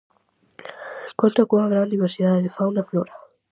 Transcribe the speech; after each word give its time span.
Conta 1.19 1.47
cunha 1.47 1.71
gran 1.73 1.93
diversidade 1.95 2.43
de 2.45 2.53
fauna 2.57 2.81
e 2.83 2.87
flora. 2.89 3.13